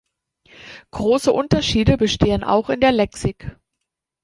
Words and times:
Große 0.93 1.31
Unterschiede 1.31 1.95
bestehen 1.95 2.43
auch 2.43 2.71
in 2.71 2.79
der 2.79 2.91
Lexik. 2.91 3.55